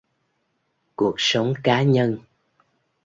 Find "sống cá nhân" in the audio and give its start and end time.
1.17-2.17